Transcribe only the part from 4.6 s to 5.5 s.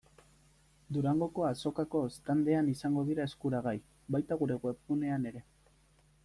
webgunean ere.